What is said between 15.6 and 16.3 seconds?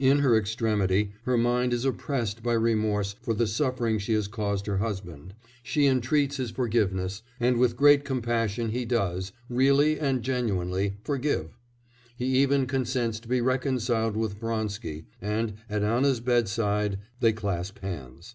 at Anna's